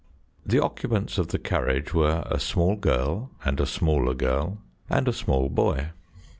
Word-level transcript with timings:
The 0.43 0.59
occupants 0.59 1.19
of 1.19 1.27
the 1.27 1.37
carriage 1.37 1.93
were 1.93 2.23
a 2.25 2.39
small 2.39 2.75
girl, 2.75 3.29
and 3.45 3.59
a 3.59 3.67
smaller 3.67 4.15
girl, 4.15 4.57
and 4.89 5.07
a 5.07 5.13
small 5.13 5.47
boy. 5.47 5.91